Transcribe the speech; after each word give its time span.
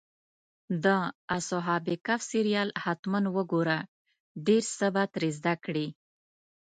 د 0.83 0.85
اصحاب 1.37 1.85
کهف 2.05 2.21
سریال 2.31 2.69
حتماً 2.83 3.19
وګوره، 3.35 3.79
ډېر 4.47 4.63
څه 4.77 4.87
به 4.93 5.03
ترې 5.13 5.29
زده 5.37 5.53
کړې. 5.65 5.87